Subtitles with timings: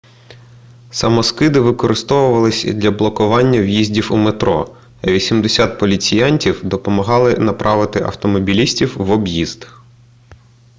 [0.91, 9.67] самоскиди викорисовувалися для блокування в'їздів у метро а 80 поліціянтів допомогали направити автомобілістів в об'їзд